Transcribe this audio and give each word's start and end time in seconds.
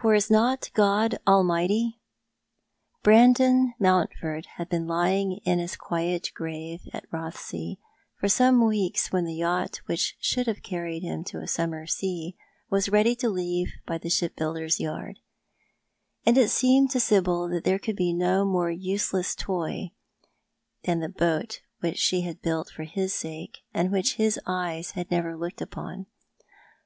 "fob 0.00 0.14
is 0.14 0.30
not 0.30 0.70
god 0.72 1.18
all 1.26 1.44
mighty?" 1.44 2.00
Brandon 3.02 3.74
Mountfobd 3.78 4.46
had 4.56 4.70
been 4.70 4.86
lying 4.86 5.40
in 5.44 5.58
his 5.58 5.76
quiet 5.76 6.30
grave 6.34 6.80
at 6.94 7.06
Eothesay 7.10 7.76
for 8.18 8.30
some 8.30 8.66
weeks 8.66 9.12
when 9.12 9.26
the 9.26 9.34
yacht 9.34 9.82
which 9.84 10.16
should 10.20 10.46
have 10.46 10.62
carried 10.62 11.02
him 11.02 11.22
to 11.22 11.42
a 11.42 11.46
summer 11.46 11.86
sea 11.86 12.34
was 12.70 12.88
ready 12.88 13.14
to 13.16 13.28
leave 13.28 13.74
the 13.86 14.08
ship 14.08 14.34
builder's 14.36 14.80
yard; 14.80 15.18
and 16.24 16.38
it 16.38 16.48
seemed 16.48 16.90
to 16.90 16.98
Sibyl 16.98 17.46
that 17.50 17.64
there 17.64 17.78
could 17.78 17.94
be 17.96 18.14
no 18.14 18.46
more 18.46 18.70
useless 18.70 19.34
toy 19.34 19.90
than 20.84 21.00
the 21.00 21.10
boat 21.10 21.60
which 21.80 21.98
she 21.98 22.22
had 22.22 22.40
built 22.40 22.70
for 22.70 22.84
his 22.84 23.12
sake, 23.12 23.58
and 23.74 23.92
which 23.92 24.14
his 24.14 24.40
eyes 24.46 24.92
had 24.92 25.10
never 25.10 25.36
looked 25.36 25.60
upon. 25.60 26.06